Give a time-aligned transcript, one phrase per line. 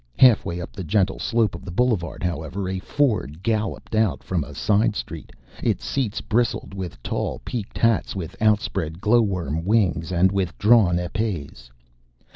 [0.17, 4.55] Halfway up the gentle slope of the boulevard, however, a Ford galloped out from a
[4.55, 5.31] side street.
[5.61, 11.69] Its seats bristled with tall peaked hats with outspread glowworm wings and with drawn épées.